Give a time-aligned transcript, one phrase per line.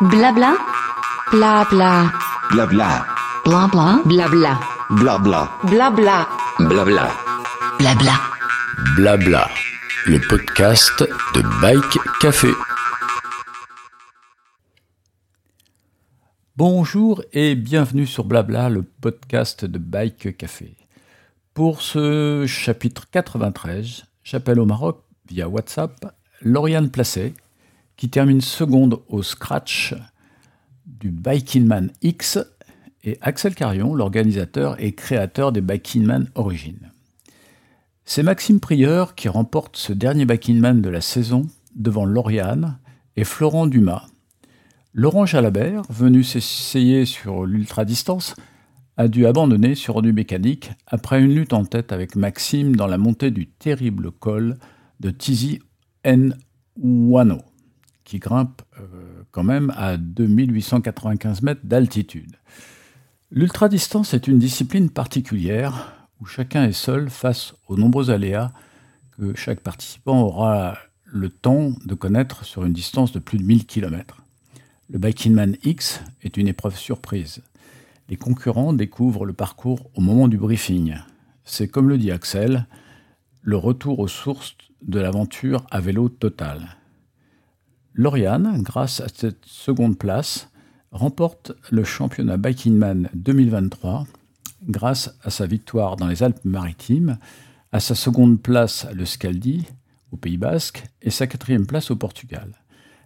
[0.00, 0.56] Blabla.
[1.32, 2.12] Blabla.
[2.52, 3.04] Blabla.
[3.44, 4.02] Blabla.
[4.04, 4.60] Blabla.
[4.90, 5.50] Blabla.
[5.64, 6.28] Blabla.
[6.60, 7.08] Blabla.
[7.80, 8.12] Blabla.
[8.94, 9.48] Blabla,
[10.06, 11.02] le podcast
[11.34, 12.52] de Bike Café.
[16.56, 20.76] Bonjour et bienvenue sur Blabla, le podcast de Bike Café.
[21.54, 27.34] Pour ce chapitre 93, j'appelle au Maroc via WhatsApp Lauriane Placet,
[27.98, 29.94] qui termine seconde au scratch
[30.86, 32.38] du Biking Man X,
[33.04, 36.90] et Axel Carion, l'organisateur et créateur des Biking Man Origines.
[38.04, 42.78] C'est Maxime Prieur qui remporte ce dernier Biking Man de la saison devant Lauriane
[43.16, 44.06] et Florent Dumas.
[44.94, 48.34] Laurent Jalabert, venu s'essayer sur l'ultra-distance,
[48.96, 52.98] a dû abandonner sur du mécanique après une lutte en tête avec Maxime dans la
[52.98, 54.56] montée du terrible col
[55.00, 55.60] de Tizi
[56.04, 56.36] N.
[56.76, 57.38] Wano
[58.08, 62.36] qui grimpe euh, quand même à 2895 mètres d'altitude.
[63.30, 68.50] L'ultra-distance est une discipline particulière où chacun est seul face aux nombreux aléas
[69.18, 73.66] que chaque participant aura le temps de connaître sur une distance de plus de 1000
[73.66, 74.24] km.
[74.88, 77.42] Le Biking Man X est une épreuve surprise.
[78.08, 80.94] Les concurrents découvrent le parcours au moment du briefing.
[81.44, 82.66] C'est comme le dit Axel,
[83.42, 86.77] le retour aux sources de l'aventure à vélo total.
[87.98, 90.50] Lauriane, grâce à cette seconde place,
[90.92, 94.06] remporte le championnat Bikingman 2023
[94.68, 97.18] grâce à sa victoire dans les Alpes-Maritimes,
[97.72, 99.66] à sa seconde place à l'Euskaldi,
[100.12, 102.52] au Pays Basque, et sa quatrième place au Portugal.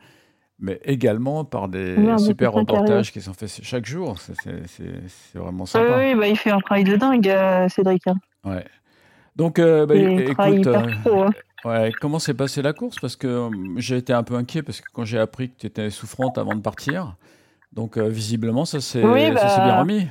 [0.59, 4.19] mais également par des super reportages qui sont faits chaque jour.
[4.19, 5.99] C'est- vraiment sympa.
[5.99, 8.07] oui, bah, il fait un travail de dingue, Cédric.
[8.09, 8.17] hein.
[8.45, 8.65] Ouais.
[9.37, 11.23] Donc, bah, il écoute, hyper pro.
[11.23, 11.31] hein.
[11.65, 12.99] Ouais, comment s'est passée la course?
[13.01, 15.67] Parce que euh, j'ai été un peu inquiet parce que quand j'ai appris que tu
[15.67, 17.17] étais souffrante avant de partir,
[17.73, 20.09] donc euh, visiblement ça s'est Oui, ça s'est bah, bien remis.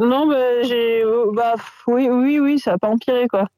[0.00, 1.04] Non, bah, j'ai.
[1.04, 1.54] oh, Bah,
[1.86, 3.48] oui, oui, oui, ça n'a pas empiré, quoi.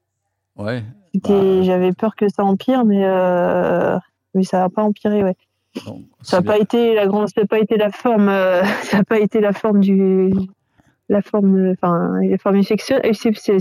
[0.57, 0.83] Ouais.
[1.15, 1.63] Bah.
[1.63, 3.97] J'avais peur que ça empire, mais, euh,
[4.35, 5.37] mais ça n'a pas empiré, ouais.
[6.23, 9.05] Ça n'a pas été la grande, ça n'a pas été la forme, euh, ça n'a
[9.05, 10.31] pas été la forme du,
[11.09, 13.13] la forme, euh, enfin, la forme exceptionnelle.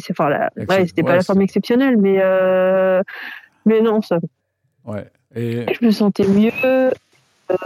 [0.09, 3.01] Enfin, la, ouais, c'était ouais, pas la forme exceptionnelle, mais, euh,
[3.65, 4.19] mais non, ça,
[4.85, 5.09] Ouais.
[5.35, 6.51] Et je me sentais mieux.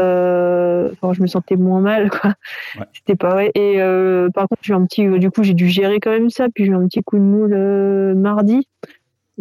[0.01, 2.33] euh, Enfin, je me sentais moins mal, quoi.
[2.77, 2.85] Ouais.
[2.93, 3.51] C'était pas vrai.
[3.55, 6.47] Et euh, par contre, j'ai un petit, du coup, j'ai dû gérer quand même ça.
[6.53, 8.67] Puis j'ai eu un petit coup de moule euh, mardi,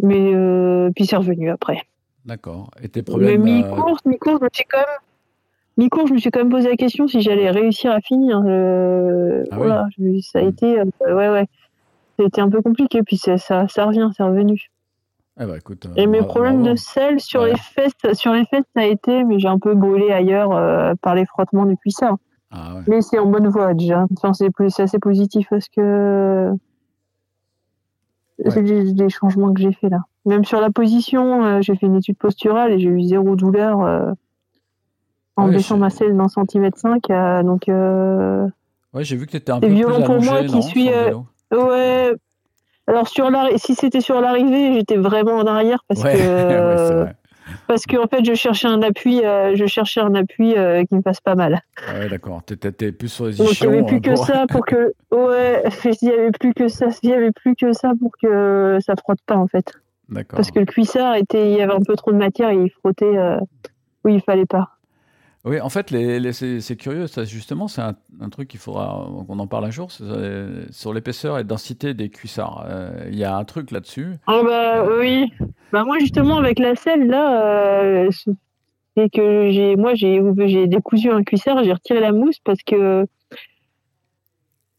[0.01, 1.81] mais euh, puis c'est revenu après.
[2.25, 2.71] d'accord.
[2.81, 4.97] Et tes Mais problèmes euh, mi-course, mi-course, je me suis quand même,
[5.77, 8.41] mi-course, je me suis quand même posé la question si j'allais réussir à finir.
[8.45, 9.87] Euh, Ah voilà,
[10.21, 10.47] ça a Mm.
[10.47, 10.85] été, euh,
[11.15, 11.45] ouais, ouais,
[12.17, 13.01] ça a été un peu compliqué.
[13.03, 14.59] Puis ça, ça, ça revient, c'est revenu.
[15.37, 18.81] Ben, écoute, euh, Et mes problèmes de sel sur les fesses, sur les fesses, ça
[18.81, 22.15] a été, mais j'ai un peu brûlé ailleurs euh, par les frottements depuis ça.
[22.51, 22.81] Ah ouais.
[22.87, 24.05] Mais c'est en bonne voie déjà.
[24.13, 24.49] Enfin, c'est
[24.81, 26.51] assez positif parce que
[28.47, 29.99] c'est des, des changements que j'ai fait là.
[30.25, 33.81] Même sur la position, euh, j'ai fait une étude posturale et j'ai eu zéro douleur
[33.81, 34.11] euh,
[35.35, 37.09] en Ouais, baissant ma selle d'un centimètre cinq.
[37.43, 40.87] donc Ouais, j'ai vu que tu étais un peu violent plus pour moi qui suis,
[40.87, 42.13] ouais.
[42.87, 47.11] Alors sur l'arri- si c'était sur l'arrivée, j'étais vraiment en arrière parce Ouais, que ouais,
[47.67, 50.95] parce que en fait je cherchais un appui, euh, je cherchais un appui euh, qui
[50.95, 51.61] me fasse pas mal.
[51.93, 52.43] Ouais, d'accord.
[52.43, 55.63] T'étais plus sur les Donc il n'y avait plus hein, que ça pour que ouais,
[56.01, 58.93] il y avait plus que ça, il y avait plus que ça pour que ça
[58.95, 59.73] frotte pas en fait.
[60.09, 60.37] D'accord.
[60.37, 62.69] Parce que le cuissard était, il y avait un peu trop de matière et il
[62.69, 63.37] frottait euh,
[64.03, 64.74] où il fallait pas.
[65.45, 65.93] Oui, en fait,
[66.33, 71.37] c'est curieux, justement, c'est un, truc qu'il faudra qu'on en parle un jour, sur l'épaisseur
[71.37, 72.65] et densité des cuissards.
[72.67, 74.15] Euh, Il y a un truc là-dessus.
[74.25, 75.31] Ah bah oui.
[75.71, 78.09] Bah moi justement avec la selle là, euh,
[78.95, 83.05] c'est que j'ai moi j'ai décousu un cuissard, j'ai retiré la mousse parce que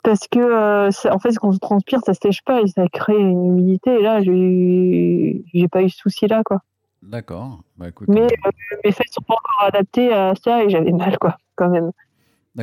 [0.03, 3.47] parce que euh, en fait quand on transpire ça sèche pas et ça crée une
[3.47, 6.61] humidité et là j'ai j'ai pas eu ce souci là quoi.
[7.03, 7.61] D'accord.
[7.77, 11.19] Bah, Mais euh, euh, mes fesses sont pas encore adaptées à ça et j'avais mal
[11.19, 11.91] quoi quand même.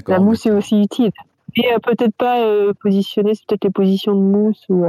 [0.08, 1.12] La mousse est aussi utile.
[1.56, 4.86] Et euh, peut-être pas euh, positionner, c'est peut-être les positions de mousse ou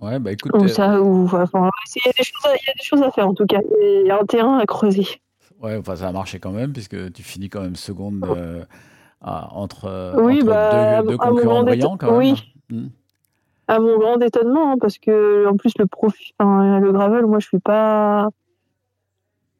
[0.00, 2.66] Ouais, bah écoute, ou ça ou enfin c'est- il y a des choses à, il
[2.66, 4.66] y a des choses à faire en tout cas il y a un terrain à
[4.66, 5.06] creuser
[5.60, 8.26] ouais, enfin, ça a marché quand même, puisque tu finis quand même seconde
[9.22, 12.18] à- entre, Oui, entre bah, deux, deux concurrents brillants, quand même.
[12.18, 12.52] oui.
[12.70, 12.88] Hmm.
[13.68, 17.38] À mon grand étonnement hein, parce que en plus le profil enfin, le gravel moi
[17.38, 18.28] je suis pas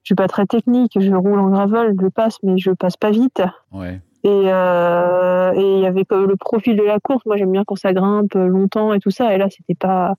[0.03, 0.99] je suis pas très technique.
[1.01, 3.43] Je roule en gravel je passe mais je passe pas vite.
[3.73, 7.25] Ouais, et euh, et il y avait comme le profil de la course.
[7.27, 9.35] Moi j'aime bien quand ça grimpe longtemps et tout ça.
[9.35, 10.15] Et là c'était pas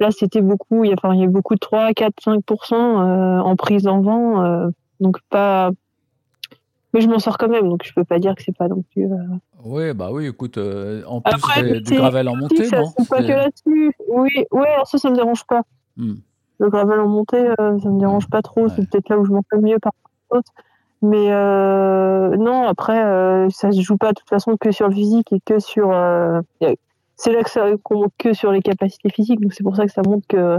[0.00, 0.84] là c'était beaucoup.
[0.84, 3.86] Il y a enfin il y a beaucoup de 3 4 5% euh, en prise
[3.86, 4.68] en vent euh,
[5.00, 5.70] donc pas
[6.92, 8.82] mais je m'en sors quand même donc je peux pas dire que c'est pas non
[8.92, 9.08] plus
[9.64, 13.08] ouais, bah oui, écoute, euh, en plus Après, des- du gravel en montée, ça, c'est
[13.08, 13.92] pas C'est- que là-dessus.
[14.08, 15.62] Oui, ouais, alors ça, ça me dérange pas.
[15.96, 16.14] Hmm.
[16.58, 18.62] Le gravel en montée, euh, ça me dérange pas trop.
[18.64, 18.68] Ouais.
[18.76, 19.92] C'est peut-être là où je m'en fais mieux par
[20.30, 20.52] autres.
[21.04, 24.94] Mais euh, non, après, euh, ça se joue pas de toute façon que sur le
[24.94, 25.90] physique et que sur.
[25.92, 26.40] euh,
[27.16, 29.40] c'est là que ça qu'on que sur les capacités physiques.
[29.40, 30.58] Donc c'est pour ça que ça montre que.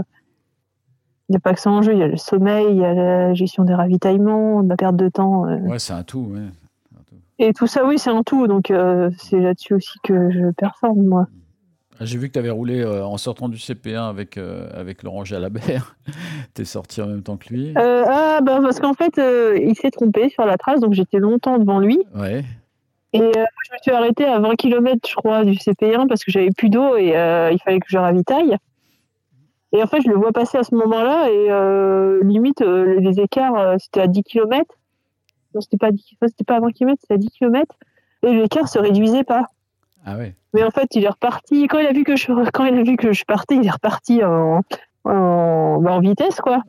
[1.30, 1.94] Il n'y a pas que ça en jeu.
[1.94, 5.08] Il y a le sommeil, il y a la gestion des ravitaillements, la perte de
[5.08, 5.44] temps.
[5.44, 6.40] Ouais, c'est un tout, ouais.
[7.38, 8.46] Et tout ça, oui, c'est un tout.
[8.46, 11.26] Donc euh, c'est là-dessus aussi que je performe, moi.
[12.00, 15.04] Ah, J'ai vu que tu avais roulé euh, en sortant du CP1 avec, euh, avec
[15.04, 15.96] Laurent Jalabert.
[16.54, 17.72] T'es sorti en même temps que lui.
[17.78, 19.16] Euh, ah, bah, parce qu'en fait,
[19.56, 22.00] il s'est trompé sur la trace, donc j'étais longtemps devant lui.
[22.14, 22.44] Ouais.
[23.12, 26.50] Et je me suis arrêtée à 20 km, je crois, du CP1 parce que j'avais
[26.50, 28.56] plus d'eau et il fallait que je ravitaille.
[29.72, 34.00] Et en fait, je le vois passer à ce moment-là et limite, les écarts, c'était
[34.00, 34.64] à 10 km.
[35.54, 37.74] Non, c'était pas, à 10 c'était pas à 20 km, c'était à 10 km.
[38.22, 39.46] Et l'écart se réduisait pas.
[40.06, 40.34] Ah ouais.
[40.52, 41.66] Mais en fait, il est reparti.
[41.66, 43.70] Quand il a vu que je, quand il a vu que je partais, il est
[43.70, 44.62] reparti en,
[45.04, 46.62] en, bah, en vitesse, quoi.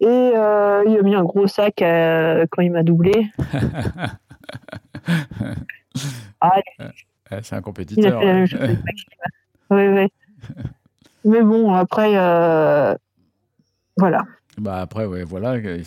[0.00, 3.30] Et euh, il a mis un gros sac euh, quand il m'a doublé.
[6.40, 6.60] Ah,
[7.42, 8.20] c'est un il a compétiteur.
[8.20, 9.08] fait la même chose avec Maxime.
[9.70, 10.08] Ouais, ouais.
[11.24, 12.94] Mais bon, après, euh,
[13.96, 14.24] voilà.
[14.58, 15.54] Bah après, ouais, voilà.
[15.54, 15.82] euh,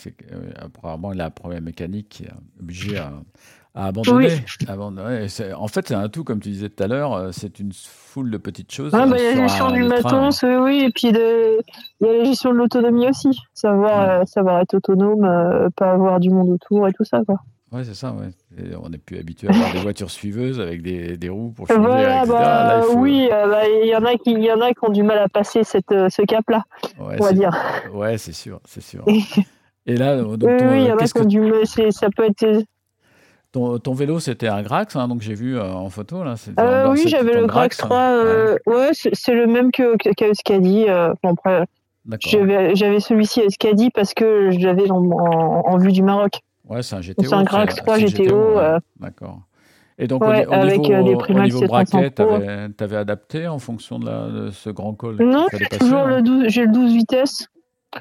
[0.58, 3.12] apparemment, il a un problème mécanique qui est obligé à,
[3.74, 4.28] à abandonner.
[5.58, 7.14] En fait, c'est un tout, comme tu disais tout à l'heure.
[7.14, 8.94] euh, C'est une foule de petites choses.
[8.94, 10.20] Ah, bah, il y a la gestion du train.
[10.22, 11.60] matos, oui, et puis de-
[12.02, 13.40] il y a la gestion de l'autonomie aussi.
[13.54, 14.22] Savoir, Ouais.
[14.22, 17.38] euh, savoir être autonome, euh, pas avoir du monde autour et tout ça, quoi.
[17.72, 18.30] Ouais, c'est ça, ouais.
[18.58, 21.68] Et on n'est plus habitué à avoir des voitures suiveuses avec des, des roues pour
[21.68, 22.28] changer, Voilà, etc.
[22.34, 24.62] bah, Là, il faut- oui, euh, bah, il y en a qui, il y en
[24.62, 26.64] a qui ont du mal à passer cette, euh, ce cap-là,
[27.00, 27.52] Ouais, on va c'est- dire.
[27.94, 29.04] Ouais, c'est sûr, c'est sûr.
[29.86, 32.08] Et- là, donc, oui, ton, oui, il y en a qui ont du mal, ça
[32.16, 32.64] peut être.
[33.52, 36.36] ton, ton vélo, c'était un Grax, hein, donc j'ai vu euh, en photo là.
[36.60, 37.86] Euh, oui, j'avais le Grax hein.
[37.86, 37.98] 3.
[37.98, 40.86] Ouais, euh, ouais, c'est le même que que- qu'Euskadi.
[40.88, 41.36] Euh, bon,
[42.20, 46.40] j'avais j'avais celui-ci à Euskadi parce que je l'avais en, en, en vue du Maroc.
[46.70, 47.24] Ouais, c'est un GTO.
[47.24, 48.58] c'est un Grax c'est- 3 c'est GTO, ouais.
[48.58, 48.80] euh.
[49.00, 49.40] D'accord.
[49.98, 53.48] Et donc, Ouais, au, avec, niveau, euh, des au niveau 700 braquet, tu avais, adapté
[53.48, 56.66] en fonction de, la, de ce grand col Non, passer, Toujours hein le 12, j'ai
[56.66, 57.48] le 12 vitesses.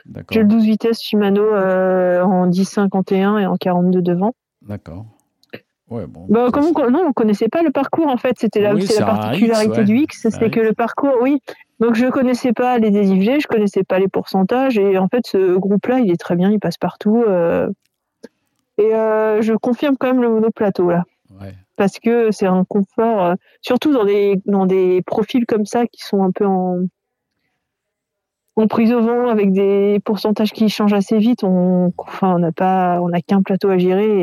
[0.06, 0.26] D'accord.
[0.32, 4.32] J'ai le 12 vitesses Shimano euh, en 10,51 et en 42 devant.
[4.62, 5.06] D'accord.
[5.90, 6.26] Ouais, bon.
[6.28, 8.34] Bah, comme on, non, on connaissait pas le parcours en fait.
[8.38, 9.84] C'était la, Oui, particularité X, ouais.
[9.84, 11.40] du X, C'est que le parcours, oui.
[11.80, 15.56] Donc je connaissais pas les dénivelés, je connaissais pas les pourcentages et en fait ce
[15.56, 17.24] groupe-là, il est très bien, il passe partout.
[17.26, 17.68] euh.
[18.78, 21.04] Et euh, je confirme quand même le monoplateau là,
[21.40, 21.52] Ouais.
[21.76, 26.02] parce que c'est un confort, euh, surtout dans des dans des profils comme ça qui
[26.02, 26.78] sont un peu en
[28.56, 31.44] en prise au vent avec des pourcentages qui changent assez vite.
[31.44, 34.22] On, enfin, on n'a pas, on n'a qu'un plateau à gérer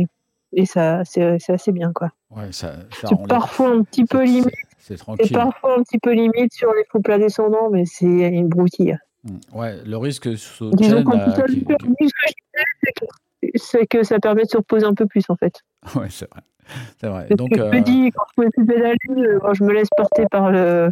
[0.00, 0.06] et
[0.52, 2.10] et ça, c'est c'est assez bien quoi.
[2.34, 5.98] Ouais, ça, ça C'est les- parfois un petit peu limite, c'est- C'est parfois un petit
[5.98, 8.96] peu limite sur les faux plats descendants, mais c'est une broutille.
[9.24, 9.30] Mm.
[9.58, 12.12] Ouais, le risque sous Disons chaîne, qu'en euh, plus, qui- ce que je disais,
[13.58, 15.62] c'est que- ça permet de se reposer un peu plus en fait.
[15.94, 16.42] Ouais, c'est vrai.
[17.00, 17.26] C'est vrai.
[17.30, 19.88] Donc, que je euh, me dis, quand je plus pédaler, euh, moi, je me laisse
[19.96, 20.90] porter par le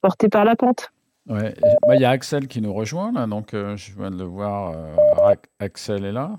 [0.00, 0.92] porter par la pente.
[1.28, 1.54] ouais.
[1.86, 4.24] Bah, il y a Axel qui nous rejoint là, donc euh, je viens de le
[4.24, 4.72] voir.
[4.76, 6.38] euh, Axel est là.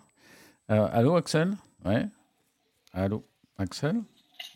[0.72, 1.52] Euh, allô, Axel?
[1.86, 2.06] Ouais.
[2.94, 3.26] Allô,
[3.58, 3.98] Axel?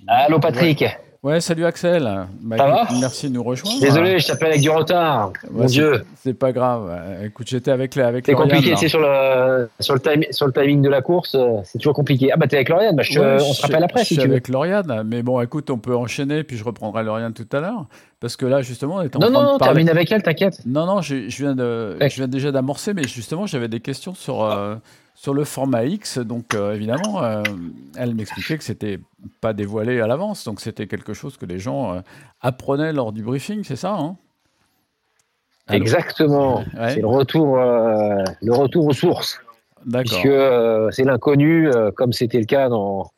[0.07, 0.81] Allô Patrick.
[0.81, 0.97] Ouais,
[1.39, 2.27] salut Axel.
[2.41, 3.79] Bah, Ça va merci de nous rejoindre.
[3.79, 5.29] Désolé, je t'appelle avec du retard.
[5.43, 6.91] Ouais, Mon c'est- Dieu, C'est pas grave.
[7.23, 10.53] Écoute, j'étais avec, la- avec c'est compliqué, sais, sur le, sur, le time- sur le
[10.53, 12.29] timing de la course, euh, c'est toujours compliqué.
[12.33, 14.21] Ah bah t'es avec Lauriane, bah, je Ouais, on se rappelle après je si suis
[14.23, 14.33] tu veux.
[14.33, 17.85] avec Lauriane, mais bon, écoute, on peut enchaîner, puis je reprendrai Lauriane tout à l'heure,
[18.19, 19.73] parce que là, justement, on est en Non, train non, de non, parler.
[19.73, 20.59] termine avec elle, t'inquiète.
[20.65, 24.13] Non, non, je, je viens de, je viens déjà d'amorcer, mais justement, j'avais des questions
[24.13, 24.75] sur, euh,
[25.17, 26.19] sur le format X.
[26.19, 27.41] Donc, euh, évidemment, euh,
[27.97, 28.99] elle m'expliquait que c'était
[29.41, 31.99] pas dévoilé à l'avance, donc c'était quelque chose que les gens euh,
[32.39, 34.15] apprenaient lors du briefing, c'est ça hein?
[35.65, 35.81] Allô?
[35.81, 36.59] Exactement.
[36.59, 36.91] Ouais.
[36.93, 39.41] C'est le retour, le retour aux sources.
[39.85, 40.21] D'accord.
[40.21, 43.11] Puisque c'est l'inconnu, comme c'était le cas dans.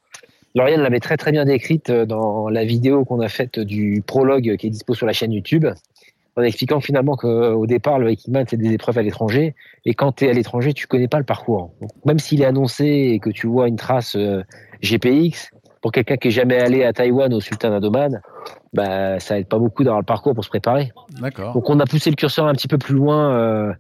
[0.56, 4.65] Lauriane l'avait très très bien décrite dans la vidéo qu'on a faite du prologue qui
[4.65, 5.68] est dispo sur la chaîne YouTube,
[6.39, 9.55] en expliquant finalement qu'au départ, le Hickman, c'est des épreuves à l'étranger,
[9.86, 11.74] et quand tu es à l'étranger, tu connais pas le parcours.
[11.81, 14.43] Donc, même s'il est annoncé et que tu vois une trace euh,
[14.81, 18.22] GPX, pour quelqu'un qui est jamais allé à Taïwan au Sultan Adoman,
[18.74, 20.91] bah, ça aide pas beaucoup d'avoir le parcours pour se préparer.
[21.22, 21.53] D'accord.
[21.53, 23.74] Donc on a poussé le curseur un petit peu plus loin euh,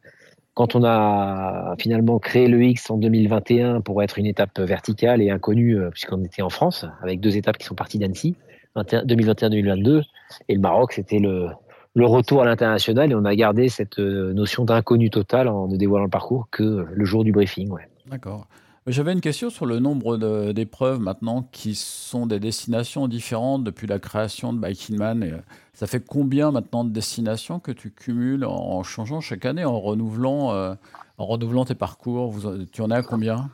[0.53, 5.29] quand on a finalement créé le X en 2021 pour être une étape verticale et
[5.29, 8.35] inconnue euh, puisqu'on était en France avec deux étapes qui sont parties d'Annecy,
[8.75, 10.03] 21 2021-2022
[10.47, 11.49] et le Maroc c'était le,
[11.95, 15.75] le retour à l'international et on a gardé cette euh, notion d'inconnu total en ne
[15.75, 17.69] dévoilant le parcours que le jour du briefing.
[18.07, 18.47] D'accord.
[18.87, 20.17] J'avais une question sur le nombre
[20.51, 25.23] d'épreuves maintenant qui sont des destinations différentes depuis la création de Biking Man.
[25.23, 25.37] Euh,
[25.73, 30.53] ça fait combien maintenant de destinations que tu cumules en, changeant chaque année, en renouvelant,
[30.53, 30.73] euh,
[31.17, 32.33] en renouvelant tes parcours?
[32.71, 33.49] Tu en à combien?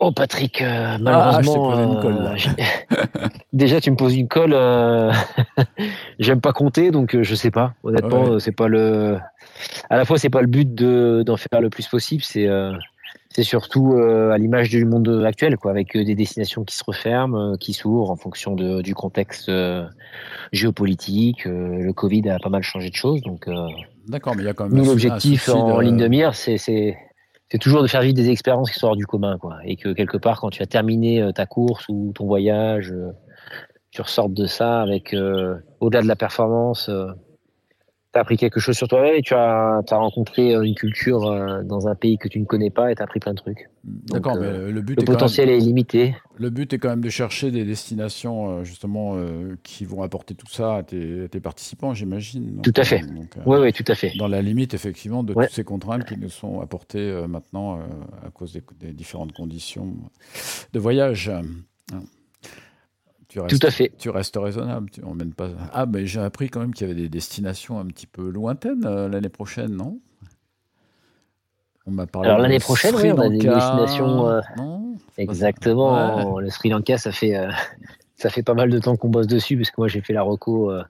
[0.00, 2.34] Oh Patrick, euh, Ah, t'ai malheureusement, posé une colle, là.
[2.34, 4.52] euh, déjà tu me poses une colle.
[4.54, 5.12] euh,
[6.20, 7.74] J'aime pas compter, donc je sais pas.
[7.82, 8.40] Honnêtement, Ouais.
[8.40, 9.18] c'est pas le.
[9.90, 12.22] À la fois, c'est pas le but de d'en faire le plus possible.
[12.22, 12.72] C'est euh,
[13.30, 17.72] c'est surtout à l'image du monde actuel, quoi, avec des destinations qui se referment, qui
[17.72, 19.50] s'ouvrent en fonction de, du contexte
[20.52, 21.44] géopolitique.
[21.44, 23.46] le Covid a pas mal changé de choses, donc.
[24.08, 26.96] D'accord, mais il y a quand même nous, l'objectif en de- ligne de mire, c'est
[27.50, 29.58] c'est toujours de faire vivre des expériences qui sont du commun, quoi.
[29.64, 33.12] Et que quelque part, quand tu as terminé euh, ta course ou ton voyage, euh,
[33.90, 36.90] tu ressortes de ça avec euh, au-delà de la performance.
[38.18, 41.24] Tu as appris quelque chose sur toi-même et tu as, as rencontré euh, une culture
[41.26, 43.38] euh, dans un pays que tu ne connais pas et tu as appris plein de
[43.38, 43.70] trucs.
[43.84, 46.16] D'accord, mais euh, le but, Le est quand même- potentiel est limité.
[46.36, 50.34] le but est quand même de chercher des destinations euh, justement euh, qui vont apporter
[50.34, 52.60] tout ça à tes, à tes participants, j'imagine.
[52.62, 52.98] Tout à fait.
[53.00, 54.12] donc, euh, Oui, oui, tout à fait.
[54.18, 55.46] Dans la limite, effectivement, de Ouais.
[55.46, 57.78] toutes ces contraintes qui nous sont apportées maintenant
[58.26, 59.94] à cause des, des différentes conditions
[60.72, 61.30] de voyage.
[63.28, 63.92] Tu restes, Tout à fait.
[63.98, 64.90] Tu restes raisonnable.
[64.90, 65.50] Tu emmènes pas.
[65.72, 68.86] Ah, mais j'ai appris quand même qu'il y avait des destinations un petit peu lointaines
[68.86, 70.00] euh, l'année prochaine, non?
[71.86, 72.28] On m'a parlé.
[72.28, 74.94] Alors, l'année prochaine, Sri oui, on a des destinations, euh, Non?
[75.16, 76.38] Exactement.
[76.38, 77.50] Le Sri Lanka, ça fait, euh,
[78.18, 80.22] ça fait pas mal de temps qu'on bosse dessus, parce que moi, j'ai fait la
[80.22, 80.82] reco euh,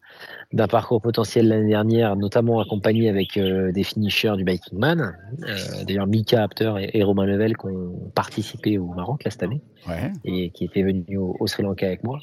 [0.54, 5.14] d'un parcours potentiel l'année dernière, notamment accompagné avec euh, des finishers du Biking Man.
[5.42, 9.42] Euh, D'ailleurs, Mika Apter et, et Romain Level qui ont participé au Maroc là, cette
[9.42, 10.10] année Ouais.
[10.24, 12.18] et qui étaient venus au, au Sri Lanka avec moi.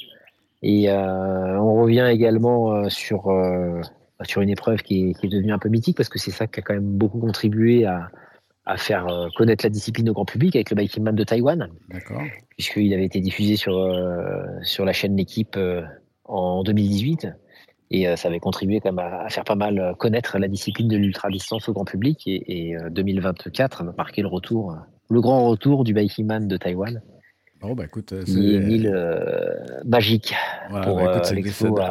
[0.64, 3.32] Et on revient également sur,
[4.24, 6.48] sur une épreuve qui est, qui est devenue un peu mythique parce que c'est ça
[6.48, 8.10] qui a quand même beaucoup contribué à,
[8.66, 11.70] à faire euh, connaître la discipline au grand public avec le Biking Man de Taïwan
[11.90, 12.22] D'accord.
[12.50, 15.84] puisqu'il avait été diffusé sur, euh, sur la chaîne L'équipe euh,
[16.24, 17.28] en 2018.
[17.92, 20.88] Et euh, ça avait contribué quand même à, à faire pas mal connaître la discipline
[20.88, 22.24] de l'ultra-distance au grand public.
[22.26, 24.76] Et, et euh, 2024 a marqué le retour,
[25.10, 27.04] le grand retour du Biking Man de Taïwan,
[27.74, 29.26] Bah écoute, euh, c'est- une île euh,
[29.86, 30.36] magique
[30.70, 31.24] Voilà, pour bah, écoute, euh,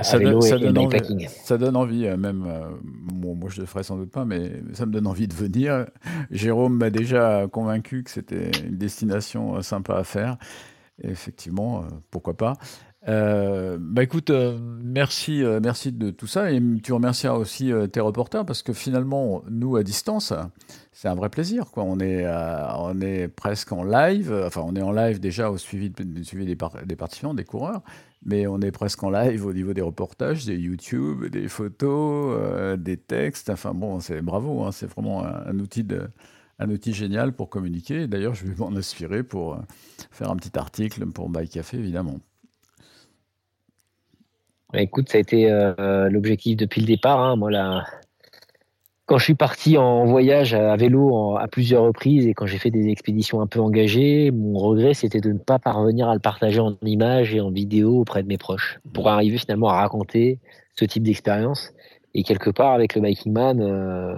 [0.03, 0.99] ça- donne- ça envie-.
[1.45, 2.45] Ça donne envie, euh, même.
[2.47, 5.35] euh, bon, moi, je le ferai sans doute pas, mais ça me donne envie de
[5.35, 5.87] venir.
[6.31, 10.37] Jérôme m'a déjà convaincu que c'était une destination euh, sympa à faire.
[11.03, 12.53] Et effectivement, euh, pourquoi pas.
[13.07, 18.01] Euh, bah écoute, euh, merci, euh, merci de tout ça et tu remercieras aussi tes
[18.01, 20.33] reporters parce que finalement, nous à distance,
[20.93, 21.71] c'est un vrai plaisir.
[21.71, 21.83] Quoi.
[21.85, 25.91] On, est, on est presque en live, enfin on est en live déjà au suivi,
[25.91, 27.83] de- suivi des, par- des participants, des coureurs,
[28.25, 32.97] mais on est presque en live au niveau des reportages, des YouTube, des photos, des
[32.97, 33.51] textes.
[33.51, 35.87] Enfin bon, c'est bravo, hein, c'est vraiment un, outil
[36.59, 38.07] un outil génial pour communiquer.
[38.07, 39.59] D'ailleurs, je vais m'en inspirer pour
[40.11, 42.21] faire un petit article pour Bike Café, évidemment.
[44.75, 47.21] Bah, écoute, ça a été euh, l'objectif depuis le départ.
[47.21, 47.37] hein.
[47.37, 47.85] Moi, là,
[49.07, 52.73] quand je suis parti en voyage à vélo à plusieurs reprises et quand j'ai fait
[52.73, 56.59] des expéditions un peu engagées, mon regret, c'était de ne pas parvenir à le partager
[56.59, 60.41] en images et en vidéo auprès de mes proches pour arriver finalement à raconter
[60.75, 61.73] ce type d'expérience.
[62.15, 64.17] Et quelque part, avec le Biking Man, euh,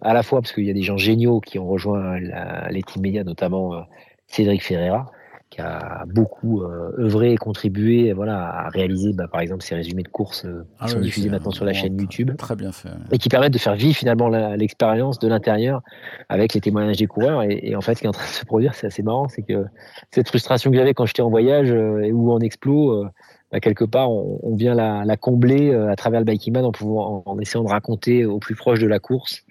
[0.00, 2.82] à la fois parce qu'il y a des gens géniaux qui ont rejoint la- les
[2.98, 3.80] médias, notamment euh,
[4.26, 5.10] Cédric Ferreira,
[5.50, 10.02] qui a beaucoup euh, œuvré et contribué voilà, à réaliser bah, par exemple ces résumés
[10.02, 12.70] de courses euh, qui Ah sont oui, diffusés maintenant sur la chaîne YouTube Très bien
[12.70, 12.90] fait.
[13.12, 15.80] et qui permettent de faire vivre finalement l'expérience de l'intérieur
[16.28, 17.42] avec les témoignages des coureurs.
[17.44, 19.28] Et, et en fait, ce qui est en train de se produire, c'est assez marrant,
[19.28, 19.64] c'est que
[20.10, 23.08] cette frustration que j'avais quand j'étais en voyage euh, ou en explo, euh,
[23.50, 26.64] bah, quelque part, on, on vient la, la combler euh, à travers le Biking Man
[26.66, 29.44] en, pouvant, en, en essayant de raconter au plus proche de la course.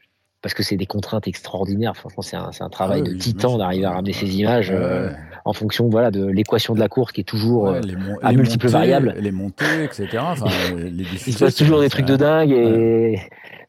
[0.43, 1.97] Parce que c'est des contraintes extraordinaires.
[1.97, 5.09] Franchement, c'est un, travail Ah de titan d'arriver à ramener ces images euh.
[5.47, 7.63] En fonction voilà, de l'équation de la course qui est toujours.
[7.63, 9.15] Ouais, euh, mon- à les multiples montées, variables.
[9.19, 10.07] Les montées, etc.
[10.21, 10.45] Enfin,
[10.77, 13.19] les il se passe toujours des trucs de dingue et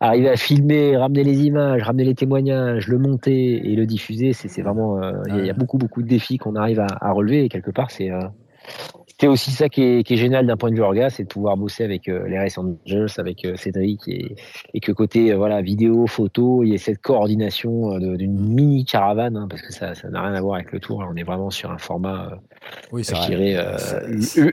[0.01, 4.49] arriver à filmer, ramener les images, ramener les témoignages, le monter et le diffuser, c'est
[4.49, 7.11] c'est vraiment euh, il y a- y, beaucoup beaucoup de défis qu'on arrive à, à
[7.13, 8.21] relever et quelque part c'est euh,
[9.21, 11.29] c'est aussi ça qui est, qui est génial d'un point de vue orga, c'est de
[11.29, 14.37] pouvoir bosser avec euh, les Race Angels, avec euh, Cédric et,
[14.75, 19.37] et que côté euh, voilà vidéo, photo, il y ait cette coordination d'une mini caravane
[19.37, 21.25] hein, parce que ça ça n'a rien à voir avec le tour, là, on est
[21.25, 22.31] vraiment sur un format
[22.93, 23.57] Oui, je dirais,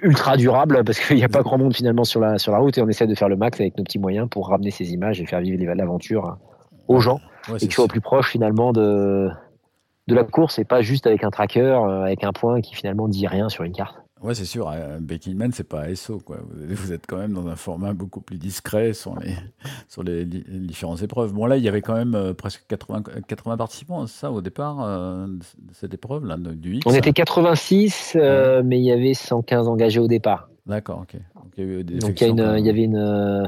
[0.01, 2.75] ultra durable parce qu'il n'y a pas grand monde finalement sur la, sur la route
[2.79, 5.21] et on essaie de faire le max avec nos petits moyens pour ramener ces images
[5.21, 6.39] et faire vivre l'aventure hein,
[6.87, 7.19] aux gens
[7.49, 9.29] Ouais, et qu'ils soient au plus proche finalement de,
[10.07, 13.27] de la course et pas juste avec un tracker, avec un point qui finalement dit
[13.27, 14.04] rien sur une carte.
[14.25, 14.67] Ouais, c'est sûr.
[14.69, 16.37] euh, Baking Man, c'est pas ASO, quoi.
[16.51, 19.35] Vous, êtes quand même dans un format beaucoup plus discret sur les,
[19.87, 21.31] sur les, li- les différentes épreuves.
[21.31, 24.77] Bon, là, il y avait quand même euh, presque 80, 80 participants, ça, au départ,
[24.81, 26.87] euh, de cette épreuve, là, du X.
[26.87, 30.49] On était 86, euh, mais il y avait 115 engagés au départ.
[30.65, 31.19] D'accord, ok.
[31.35, 32.57] Donc, il y a eu des Donc il y, a défections, une- quand même.
[32.59, 33.47] il y avait une,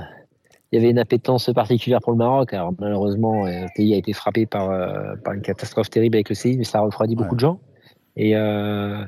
[0.71, 2.53] il y avait une appétence particulière pour le Maroc.
[2.53, 4.69] Alors malheureusement, le pays a été frappé par,
[5.23, 7.35] par une catastrophe terrible avec le séisme, mais ça a refroidi beaucoup Ouais.
[7.35, 7.59] de gens.
[8.15, 9.03] Et euh,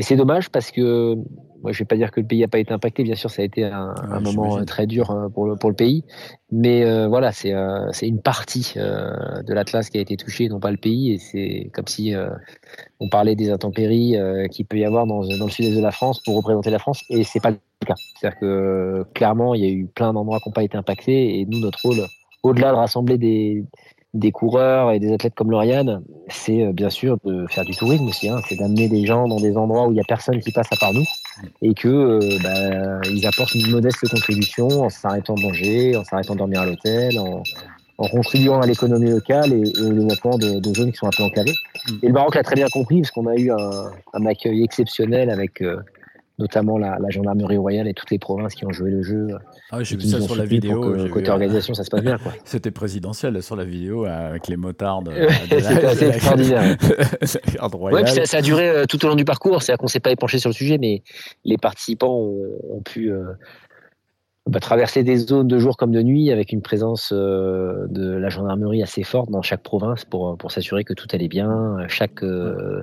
[0.00, 1.14] mais c'est dommage parce que
[1.62, 3.02] moi, je vais pas dire que le pays n'a pas été impacté.
[3.02, 5.56] Bien sûr, ça a été un, un Ouais, moment euh, très dur euh, pour le,
[5.56, 6.04] pour le pays.
[6.50, 10.48] Mais euh, voilà, c'est euh, c'est une partie euh, de l'Atlas qui a été touchée,
[10.48, 11.12] non pas le pays.
[11.12, 12.14] Et c'est comme si
[12.98, 14.16] on parlait des intempéries
[14.50, 17.04] qu'il peut y avoir dans, dans le sud-est de la France pour représenter la France.
[17.10, 17.92] Et c'est pas le cas.
[18.18, 21.40] C'est-à-dire que clairement, il y a eu plein d'endroits qui n'ont pas été impactés.
[21.40, 22.06] Et nous, notre rôle,
[22.42, 23.66] au-delà de rassembler des,
[24.12, 28.06] des coureurs et des athlètes comme Lauriane, c'est euh, bien sûr de faire du tourisme
[28.08, 28.28] aussi.
[28.28, 28.40] Hein.
[28.48, 30.76] C'est d'amener des gens dans des endroits où il n'y a personne qui passe à
[30.76, 31.06] part nous
[31.62, 36.34] et que euh, bah, ils apportent une modeste contribution en s'arrêtant de manger, en s'arrêtant
[36.34, 37.42] de dormir à l'hôtel, en,
[37.98, 41.16] en contribuant à l'économie locale et, et au développement de, de zones qui sont un
[41.16, 41.54] peu enclavées.
[41.88, 41.94] Mm.
[42.02, 45.30] Et le Maroc l'a très bien compris parce qu'on a eu un, un accueil exceptionnel
[45.30, 45.76] avec euh,
[46.40, 49.28] notamment la, la gendarmerie royale et toutes les provinces qui ont joué le jeu.
[49.70, 50.80] Ah j'ai vu ça sur la vidéo.
[50.80, 52.18] que, côté vu, euh, organisation, ça se passe bien.
[52.18, 52.32] Quoi.
[52.44, 55.12] C'était présidentiel sur la vidéo avec les motards de,
[55.50, 56.76] C'était assez la- extraordinaire.
[57.54, 60.00] la Ouais, ça, ça a duré euh, tout au long du parcours, c'est-à-dire qu'on s'est
[60.00, 61.02] pas épanché sur le sujet, mais
[61.44, 63.24] les participants ont, ont pu euh,
[64.46, 68.30] bah, traverser des zones de jour comme de nuit avec une présence euh, de la
[68.30, 71.76] gendarmerie assez forte dans chaque province pour, pour s'assurer que tout allait bien.
[71.88, 72.82] Chaque, euh,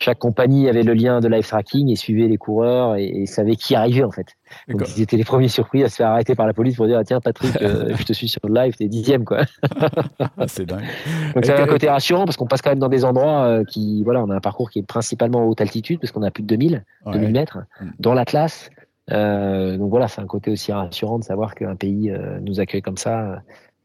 [0.00, 3.54] chaque compagnie avait le lien de live tracking et suivait les coureurs et, et savait
[3.56, 4.28] qui arrivait en fait.
[4.68, 6.98] Donc ils étaient les premiers surpris à se faire arrêter par la police pour dire
[6.98, 9.42] ah, tiens Patrick, euh, je te suis sur le live, t'es dixième quoi.
[10.38, 10.84] Ah, c'est dingue.
[11.34, 13.64] Donc ça a un côté rassurant parce qu'on passe quand même dans des endroits euh,
[13.64, 16.30] qui, voilà, on a un parcours qui est principalement à haute altitude parce qu'on a
[16.30, 17.12] plus de 2000, Ouais.
[17.12, 17.90] 2000 mètres Mm.
[18.00, 18.70] dans l'Atlas.
[19.10, 22.82] Euh, donc voilà, c'est un côté aussi rassurant de savoir qu'un pays euh, nous accueille
[22.82, 23.36] comme ça euh,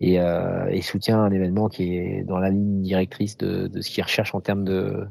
[0.02, 4.04] et, et soutient un événement qui est dans la ligne directrice de, de ce qu'il
[4.04, 5.06] recherche en termes de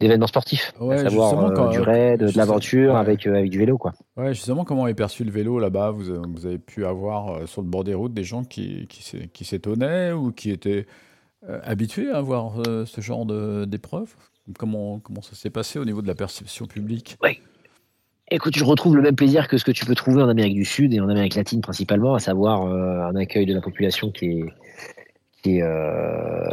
[0.00, 2.98] d'événements sportifs, Ouais, à savoir euh, quand- du raid, de l'aventure ouais.
[3.00, 3.92] avec euh, avec du vélo quoi.
[4.16, 5.92] Ouais, justement, comment est perçu le vélo là-bas?
[5.92, 8.86] Vous, avez- vous avez pu avoir euh, sur le bord des routes des gens qui,
[8.88, 10.86] qui, s'é- qui s'étonnaient ou qui étaient
[11.64, 13.26] habitués à voir ce genre
[13.66, 14.14] d'épreuve?
[14.58, 17.16] Comment, comment ça s'est passé au niveau de la perception publique?
[18.34, 20.64] Écoute, je retrouve le même plaisir que ce que tu peux trouver en Amérique du
[20.64, 24.44] Sud et en Amérique latine principalement, à savoir euh, un accueil de la population qui
[25.44, 26.46] est, euh,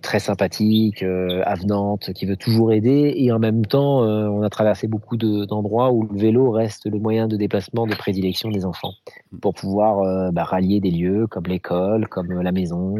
[0.00, 3.12] très sympathique, euh, avenante, qui veut toujours aider.
[3.18, 6.98] Et en même temps, on a traversé beaucoup de- d'endroits où le vélo reste le
[6.98, 8.94] moyen de déplacement de prédilection des enfants
[9.42, 12.96] pour pouvoir bah, rallier des lieux comme l'école, comme la maison.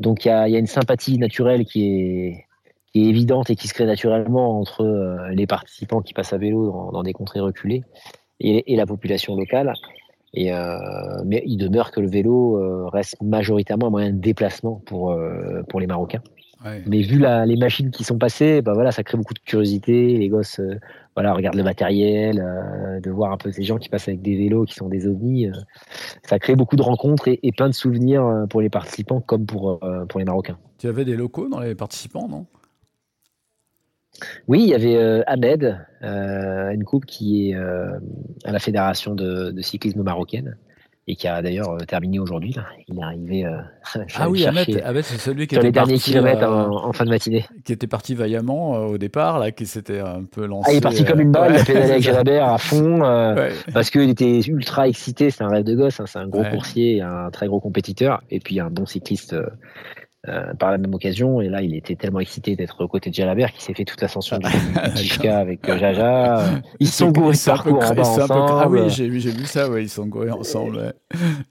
[0.00, 2.46] Donc il y y a une sympathie naturelle qui est
[2.92, 6.38] qui est évidente et qui se crée naturellement entre euh, les participants qui passent à
[6.38, 7.82] vélo dans, dans des contrées reculées
[8.40, 9.72] et, et la population locale.
[10.32, 10.78] Et, euh,
[11.24, 15.16] mais il demeure que le vélo euh, reste majoritairement un moyen de déplacement pour,
[15.68, 16.22] pour les Marocains.
[16.64, 16.82] Ouais.
[16.86, 20.18] Mais vu la, les machines qui sont passées, bah voilà, ça crée beaucoup de curiosité.
[20.18, 20.78] Les gosses euh,
[21.16, 24.36] voilà, regardent le matériel, euh, de voir un peu ces gens qui passent avec des
[24.36, 25.46] vélos qui sont des ovnis.
[25.46, 25.52] euh,
[26.22, 29.80] ça crée beaucoup de rencontres et, et plein de souvenirs pour les participants comme pour,
[30.08, 30.58] pour les Marocains.
[30.78, 32.44] Tu avais des locaux dans les participants, non?
[34.48, 37.98] Oui, il y avait euh, Ahmed, euh, une coupe qui est euh,
[38.44, 40.56] à la fédération de, de cyclisme marocaine,
[41.08, 42.54] et qui a d'ailleurs euh, terminé aujourd'hui.
[42.88, 43.46] Il est arrivé.
[44.16, 44.66] Ah oui, Ahmed,
[45.02, 47.44] c'est celui qui sur était, les derniers parti, kilomètres en, en fin de matinée.
[47.64, 50.68] qui était parti vaillamment au départ, là, qui s'était un peu lancé.
[50.70, 52.02] Ah, il est parti comme une balle, il a pédalé avec.
[52.02, 53.00] Jalabert à fond.
[53.00, 53.50] Ouais.
[53.72, 56.50] Parce qu'il était ultra excité, c'est un rêve de gosse, hein, c'est un gros Ouais.
[56.50, 59.34] coursier, un très gros compétiteur, et puis un bon cycliste
[60.28, 61.40] euh, par la même occasion.
[61.40, 64.00] Et là, il était tellement excité d'être aux côtés de Jalabert qu'il s'est fait toute
[64.02, 64.46] l'ascension du
[64.94, 66.44] Tishka avec euh, Jaja.
[66.78, 68.32] Ils sont gourés de parcours en bas ensemble.
[68.32, 70.76] Ah oui, j'ai vu, ça, ouais, ils sont gourés ensemble.
[70.76, 70.92] ouais.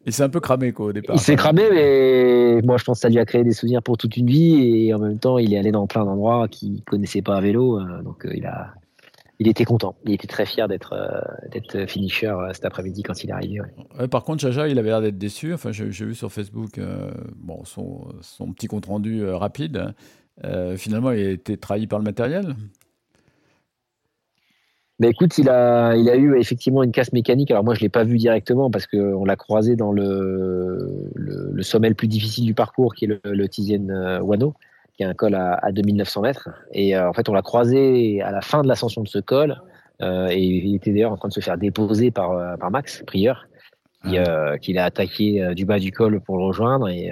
[0.05, 1.15] Et c'est un peu cramé quoi, au départ.
[1.15, 3.97] Il s'est cramé, mais moi je pense que ça lui a créé des souvenirs pour
[3.97, 7.21] toute une vie et en même temps il est allé dans plein d'endroits qu'il connaissait
[7.21, 8.73] pas à vélo, euh, donc euh, il a,
[9.39, 9.95] il était content.
[10.05, 13.61] Il était très fier d'être euh, finisher euh, cet après-midi quand il est arrivé.
[13.61, 13.73] ouais.
[13.97, 15.53] Ouais, par contre, Jaja, il avait l'air d'être déçu.
[15.53, 19.93] Enfin, j'ai vu sur Facebook euh, bon, son, son petit compte rendu euh, rapide.
[20.77, 22.55] Finalement, il a été trahi par le matériel.
[24.99, 27.51] Mais écoute, il a, il a eu effectivement une casse mécanique.
[27.51, 31.63] Alors moi, je l'ai pas vu directement parce qu'on l'a croisé dans le, le, le
[31.63, 33.47] sommet le plus difficile du parcours, qui est le, le
[33.91, 34.53] euh, Wano,
[34.99, 36.49] qui est un col à, à 2900 mètres.
[36.73, 39.55] Et euh, en fait, on l'a croisé à la fin de l'ascension de ce col.
[40.01, 43.01] euh, et il était d'ailleurs en train de se faire déposer par, euh, par Max
[43.07, 43.47] Prieur,
[44.03, 47.11] qui, euh, qui l'a attaqué du bas du col pour le rejoindre et,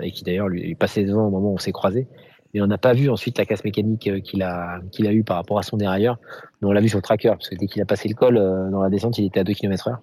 [0.00, 2.06] et qui d'ailleurs lui, lui passait devant au moment où on s'est croisé.
[2.52, 5.36] Mais on n'a pas vu ensuite la casse mécanique qu'il a, qu'il a eu par
[5.38, 6.18] rapport à son dérailleur.
[6.60, 8.34] Mais on l'a vu sur le tracker, parce que dès qu'il a passé le col,
[8.34, 10.00] dans la descente, il était à 2 km heure.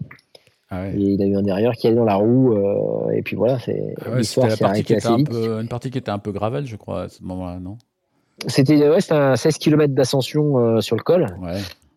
[0.71, 0.93] Ah ouais.
[0.95, 2.53] Et il a eu un dérailleur qui allait dans la roue.
[2.53, 5.29] euh, et puis voilà, c'est Ah ouais, l'histoire s'est arrêtée assez vite.
[5.29, 7.77] peu, une partie qui était un peu gravel, je crois, à ce moment-là, non?
[8.47, 11.27] C'était ouais, un 16 km d'ascension euh, sur le col.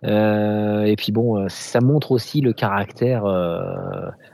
[0.05, 3.61] Euh, et puis bon, euh, ça montre aussi le caractère euh,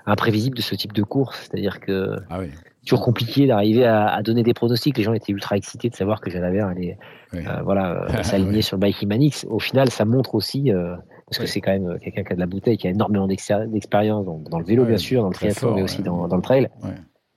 [0.06, 1.38] imprévisible de ce type de course.
[1.50, 2.50] C'est-à-dire que Ah oui.
[2.86, 4.96] toujours compliqué d'arriver à, à donner des pronostics.
[4.96, 6.96] Les gens étaient ultra excités de savoir que Jalabert allait
[7.34, 7.40] Oui.
[7.46, 8.62] euh, voilà, euh, s'aligner Oui.
[8.62, 9.46] sur le Bike Manix.
[9.50, 12.40] Au final, ça montre aussi, euh, parce que c'est quand même quelqu'un qui a de
[12.40, 15.34] la bouteille, qui a énormément d'expéri- d'expérience dans, dans le vélo, bien sûr, dans le
[15.34, 16.68] triathlon, fort, mais aussi dans, dans le trail.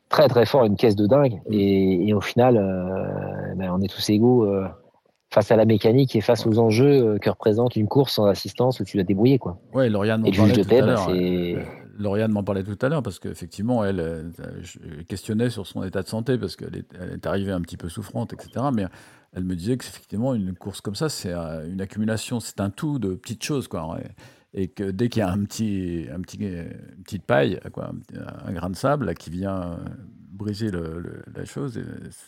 [0.07, 1.41] Très, très fort, une caisse de dingue.
[1.49, 2.55] Et, et au final,
[3.57, 4.45] ben, on est tous égaux
[5.33, 8.79] face à la mécanique et face aux enjeux euh, que représente une course sans assistance
[8.79, 9.39] où tu dois débrouiller.
[9.39, 9.59] Quoi.
[9.73, 11.09] Ouais, Lauriane m'en parlait tout à l'heure.
[11.09, 11.55] c'est.
[11.55, 11.63] Euh,
[12.01, 14.23] Lauriane m'en parlait tout à l'heure parce qu'effectivement, elle euh,
[15.07, 17.89] questionnait sur son état de santé parce qu'elle est, elle est arrivée un petit peu
[17.89, 18.65] souffrante, etc.
[18.73, 18.85] Mais
[19.33, 22.69] elle me disait que effectivement, une course comme ça, c'est euh, une accumulation, c'est un
[22.69, 23.99] tout de petites choses, quoi.
[24.53, 27.91] Et, que dès qu'il y a un petit, un petit, une petite paille, quoi,
[28.45, 29.79] un, grain de sable qui vient
[30.41, 31.79] briser le- le- la chose,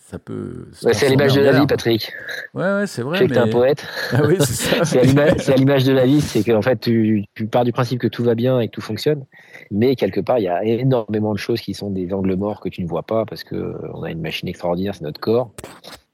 [0.10, 0.68] ça peut.
[0.84, 1.66] Ouais, c'est à l'image de la vie.
[1.68, 2.12] Patrick.
[2.54, 3.18] Ouais, ouais, c'est vrai.
[3.20, 3.86] sais que t'es un poète.
[4.12, 4.78] Ah oui, c'est
[5.52, 8.24] à l'image de la vie, c'est qu'en fait, tu, tu pars du principe que tout
[8.24, 9.26] va bien et que tout fonctionne,
[9.72, 12.70] mais quelque part, il y a énormément de choses qui sont des angles morts que
[12.70, 15.52] tu ne vois pas parce que euh, on a une machine extraordinaire, c'est notre corps,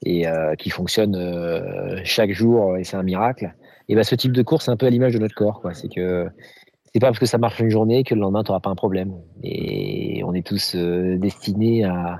[0.06, 3.54] et euh, qui fonctionne euh, chaque jour, et c'est un miracle.
[3.92, 5.74] Et ben, ce type de course, c'est un peu à l'image de notre corps, quoi.
[5.74, 6.28] C'est que
[6.94, 8.76] c'est pas parce que ça marche une journée que le lendemain, tu n'auras pas un
[8.76, 9.14] problème.
[9.44, 12.20] Et on est tous euh, destinés à,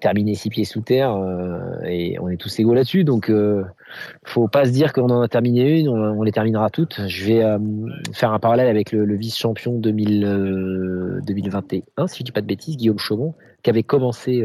[0.00, 3.30] terminer six pieds sous terre, euh, et on est tous égaux là-dessus, donc.
[3.30, 3.62] euh,
[4.24, 7.00] faut pas se dire qu'on en a terminé une, on, les terminera toutes.
[7.06, 7.58] Je vais euh,
[8.12, 12.76] faire un parallèle avec le, vice-champion 2000, euh, 2021, si je dis pas de bêtises,
[12.76, 14.44] Guillaume Chaumont, qui avait commencé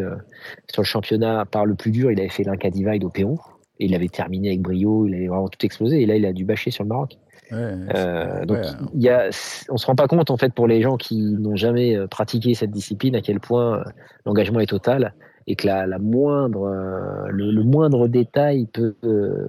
[0.72, 2.12] sur le championnat par le plus dur.
[2.12, 3.40] Il avait fait l'Inca Divide au Pérou
[3.80, 5.08] et il avait terminé avec brio.
[5.08, 7.18] Il avait vraiment tout explosé et là il a dû bâcher sur le Maroc.
[7.52, 8.66] Ouais, Euh, donc ouais.
[8.94, 9.30] il y a,
[9.70, 12.54] on se rend pas compte en fait pour les gens qui n'ont jamais euh, pratiqué
[12.54, 13.84] cette discipline à quel point euh,
[14.26, 15.14] l'engagement est total
[15.48, 19.48] et que la, la moindre, euh, le, le moindre détail peut euh,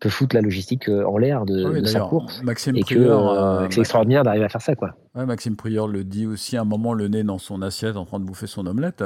[0.00, 2.80] peut foutre la logistique en l'air de, Ah oui, de sa d'ailleurs, course Maxime et
[2.80, 4.96] Prieur, euh, c'est extraordinaire d'arriver à faire ça quoi.
[5.14, 8.06] Ouais, Maxime Prieur le dit aussi, à un moment, le nez dans son assiette en
[8.06, 9.04] train de bouffer son omelette.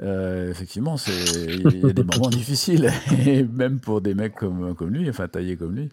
[0.00, 2.88] effectivement, il y a des moments difficiles,
[3.26, 5.90] et même pour des mecs comme, comme lui, enfin taillés comme lui,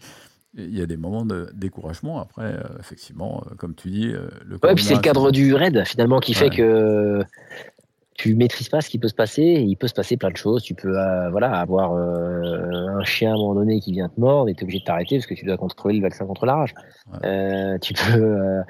[0.56, 2.20] il y a des moments de découragement.
[2.20, 5.54] Après, euh, effectivement, euh, comme tu dis, euh, le Ouais, puis c'est le cadre du
[5.54, 7.22] raid finalement qui fait que
[8.16, 9.42] tu maîtrises pas ce qui peut se passer.
[9.42, 10.62] et il peut se passer plein de choses.
[10.62, 14.18] Tu peux euh, voilà avoir euh, un chien à un moment donné qui vient te
[14.18, 16.46] mordre et tu es obligé de t'arrêter parce que tu dois contrôler le vaccin contre
[16.46, 16.74] la rage.
[17.12, 17.18] Ouais.
[17.28, 18.62] Euh, tu peux euh,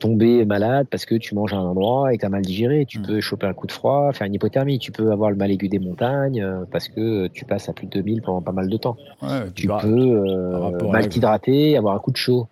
[0.00, 2.86] tomber malade parce que tu manges à un endroit et tu as mal digéré.
[2.86, 3.02] Tu Mm.
[3.06, 4.78] peux choper un coup de froid, faire une hypothermie.
[4.78, 7.86] Tu peux avoir le mal aigu des montagnes euh, parce que tu passes à plus
[7.86, 8.96] de 2000 pendant pas mal de temps.
[9.22, 12.48] Ouais, Tu peux euh, mal t'hydrater, avoir un coup de chaud.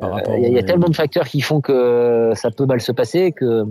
[0.00, 3.32] Il y, y a tellement de facteurs qui font que ça peut mal se passer
[3.32, 3.64] que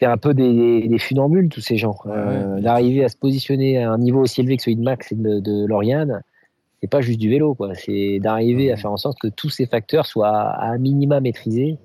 [0.00, 1.96] c'est un peu des, des funambules, tous ces gens.
[2.06, 2.62] Euh, ouais.
[2.62, 5.40] D'arriver à se positionner à un niveau aussi élevé que celui de Max et de,
[5.40, 6.22] de Lauriane,
[6.80, 7.74] c'est pas juste du vélo, quoi.
[7.74, 11.76] C'est d'arriver à faire en sorte que tous ces facteurs soient à un minima maîtrisés,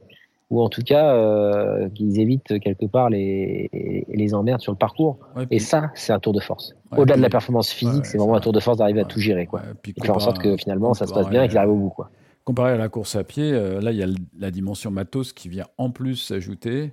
[0.49, 3.69] ou en tout cas euh, qu'ils évitent quelque part les,
[4.07, 5.17] les emmerdes sur le parcours.
[5.35, 6.73] Ouais, Et ça, c'est un tour de force.
[6.95, 9.47] Au-delà de la performance physique, c'est vraiment un tour de force d'arriver à tout gérer,
[9.47, 9.61] quoi.
[9.81, 11.77] puis Et faire en sorte que finalement ça se passe bien et qu'ils arrivent au
[11.77, 12.09] bout, quoi.
[12.45, 15.49] Comparé à la course à pied, euh, là, il y a la dimension matos qui
[15.49, 16.91] vient en plus s'ajouter.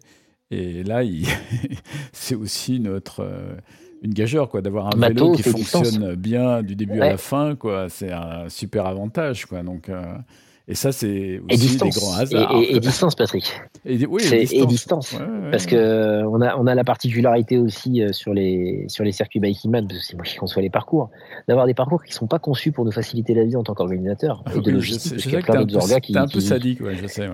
[0.53, 1.27] Et là, il-
[2.13, 3.55] c'est aussi notre euh,
[4.03, 5.83] une gageure quoi, d'avoir un Matos vélo qui distance.
[5.85, 7.55] fonctionne bien du début à la fin.
[7.57, 7.89] quoi.
[7.89, 9.47] C'est un super avantage.
[9.47, 9.63] Quoi.
[9.63, 10.03] Donc, euh,
[10.69, 11.99] et ça, c'est aussi des distance.
[11.99, 12.57] grands Et, hasards.
[12.61, 13.61] et- et distance, Patrick.
[13.85, 14.53] Et- oui, distance.
[14.53, 15.13] et distance.
[15.13, 15.71] Ouais, ouais, Parce ouais.
[15.71, 19.41] que euh, on a, on a la particularité aussi euh, sur les, sur les circuits
[19.41, 21.11] parce que c'est moi qui conçois les parcours,
[21.49, 24.43] d'avoir des parcours qui sont pas conçus pour nous faciliter la vie en tant qu'organisateur
[24.55, 26.41] de Oui, je sais, je qu'il y a sais que t'es plein un, d'autres peu-
[26.41, 27.29] sadique, ouais, je sais.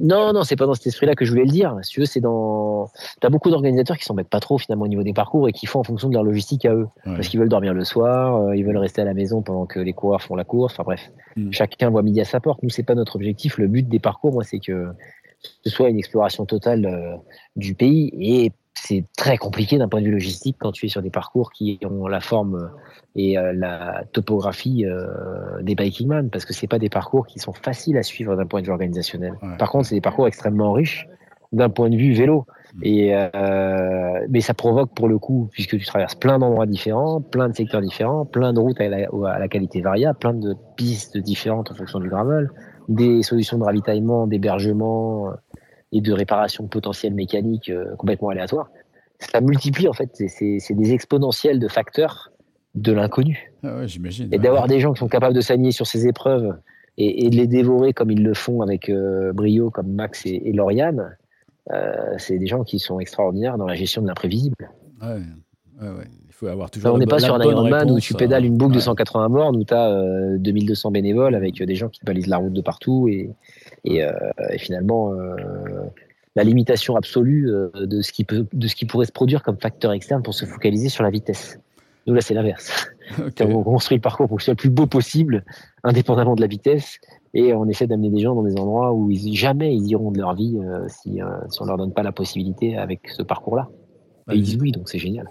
[0.00, 1.76] Non, non, c'est pas dans cet esprit-là que je voulais le dire.
[1.82, 2.88] Si tu veux, c'est dans.
[3.20, 5.80] T'as beaucoup d'organisateurs qui s'embêtent pas trop finalement au niveau des parcours et qui font
[5.80, 8.64] en fonction de leur logistique à eux, parce qu'ils veulent dormir le soir, euh, ils
[8.64, 10.72] veulent rester à la maison pendant que les coureurs font la course.
[10.74, 11.52] Enfin bref, Mm.
[11.52, 12.62] chacun voit midi à sa porte.
[12.62, 13.58] Nous, c'est pas notre objectif.
[13.58, 14.88] Le but des parcours, moi, c'est que
[15.64, 17.16] ce soit une exploration totale euh,
[17.56, 21.02] du pays et c'est très compliqué d'un point de vue logistique quand tu es sur
[21.02, 22.70] des parcours qui ont la forme
[23.14, 27.52] et euh, la topographie euh, des bikingman parce que c'est pas des parcours qui sont
[27.52, 29.34] faciles à suivre d'un point de vue organisationnel.
[29.42, 29.56] Ouais.
[29.58, 31.08] Par contre, c'est des parcours extrêmement riches
[31.52, 32.46] d'un point de vue vélo.
[32.74, 32.80] Mm.
[32.82, 37.48] Et euh, mais ça provoque pour le coup, puisque tu traverses plein d'endroits différents, plein
[37.48, 41.16] de secteurs différents, plein de routes à la, à la qualité variable, plein de pistes
[41.18, 42.50] différentes en fonction du gravel,
[42.88, 45.32] des solutions de ravitaillement, d'hébergement euh,
[45.92, 48.70] et de réparation potentielle mécanique euh, complètement aléatoires.
[49.18, 52.30] Ça multiplie en fait, c'est- des exponentiels de facteurs
[52.74, 53.52] de l'inconnu.
[53.64, 54.28] Ah ouais, j'imagine.
[54.32, 54.42] Et ouais.
[54.42, 56.56] d'avoir des gens qui sont capables de s'aligner sur ces épreuves
[56.96, 60.40] et, et de les dévorer comme ils le font avec euh, brio, comme Max et,
[60.44, 61.16] et Lauriane,
[62.18, 64.56] c'est des gens qui sont extraordinaires dans la gestion de l'imprévisible.
[65.00, 65.08] Ouais,
[65.80, 66.04] ouais, ouais.
[66.26, 68.72] Il faut avoir toujours on n'est pas sur un Ironman où tu pédales une boucle
[68.72, 68.84] de ouais.
[68.84, 72.54] 180 bornes, où tu as 2200 bénévoles avec euh, des gens qui balisent la route
[72.54, 73.30] de partout et,
[73.84, 74.12] et, euh,
[74.50, 75.36] et finalement euh,
[76.36, 79.58] la limitation absolue euh, de, ce qui peut, de ce qui pourrait se produire comme
[79.58, 81.58] facteur externe pour se focaliser sur la vitesse.
[82.06, 82.88] Nous, là, c'est l'inverse.
[83.40, 85.44] On construit le parcours pour que ce soit le plus beau possible,
[85.84, 86.98] indépendamment de la vitesse,
[87.32, 90.34] et on essaie d'amener des gens dans des endroits où jamais ils iront de leur
[90.34, 93.68] vie euh, si, euh, si on leur donne pas la possibilité avec ce parcours-là.
[94.30, 95.28] Et ils disent oui, donc c'est génial.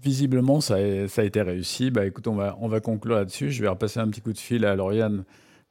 [0.00, 1.90] Visiblement, ça a, été réussi.
[1.90, 3.50] Bah, écoute, on va, on va conclure là-dessus.
[3.50, 5.24] Je vais repasser un petit coup de fil à Lauriane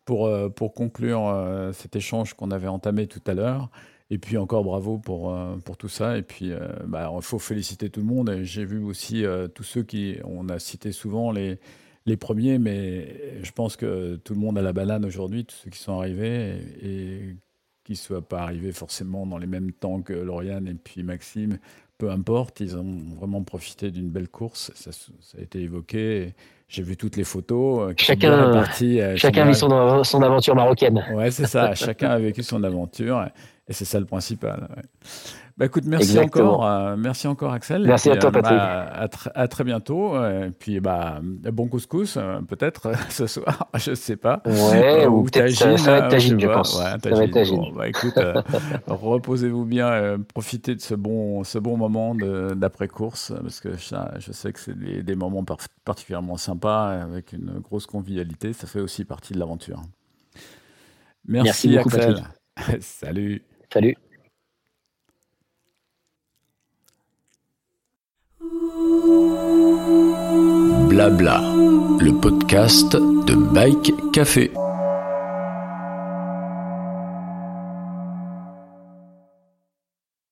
[0.06, 1.34] pour, euh, pour conclure
[1.74, 3.70] cet échange qu'on avait entamé tout à l'heure.
[4.12, 6.18] Et puis encore bravo pour, pour tout ça.
[6.18, 8.39] Et puis, euh, bah, il faut féliciter tout le monde.
[8.42, 9.24] J'ai vu aussi
[9.56, 11.60] tous ceux qui, on a cité souvent les,
[12.10, 15.69] les premiers, mais je pense que tout le monde a la banane aujourd'hui, tous ceux
[15.69, 17.36] qui sont arrivés et, et
[17.86, 21.58] qui ne soient pas arrivés forcément dans les mêmes temps que Lauriane et puis Maxime
[21.98, 24.72] peu importe, ils ont vraiment profité d'une belle course.
[24.74, 26.34] Ça, ça a été évoqué.
[26.69, 27.89] J'ai vu toutes les photos.
[27.89, 31.04] euh, qui Chacun- réparties, euh, Chacun vit son, son aventure marocaine.
[31.13, 31.76] Ouais, c'est ça.
[31.76, 33.28] Chacun a vécu son aventure
[33.67, 34.69] et c'est ça le principal.
[34.78, 34.84] ouais.
[35.60, 36.54] Bah écoute, merci Exactement.
[36.54, 37.84] encore, euh, merci encore Axel.
[37.86, 38.58] Merci à toi, bah, Patrick.
[38.62, 40.15] à, tr- à très bientôt.
[40.15, 44.41] euh, Et puis bah bon couscous euh, peut-être ce soir, je sais pas.
[44.45, 46.80] Ouais, Euh, ou peut-être ça, ça va être euh, tagine, je pense.
[46.80, 47.58] Ouais, ça va être tagine.
[47.58, 48.41] Bon, bah, écoute, euh,
[48.88, 54.13] reposez-vous bien, euh, profitez de ce bon, ce bon moment de- d'après-course, parce que ça,
[54.17, 58.54] je sais que c'est des, des moments par- particulièrement sympas, euh, avec une grosse convivialité,
[58.54, 59.82] ça fait aussi partie de l'aventure.
[61.28, 62.24] Merci, Merci beaucoup, Axel.
[62.80, 63.43] Salut.
[63.74, 63.98] Salut.
[70.89, 71.39] Blabla,
[71.99, 74.59] le podcast de Bike Café.